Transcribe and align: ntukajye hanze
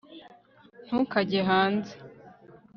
ntukajye 0.85 1.39
hanze 1.49 1.93